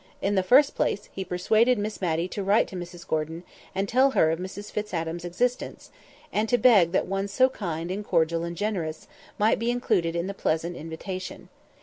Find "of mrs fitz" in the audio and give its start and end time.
4.31-4.95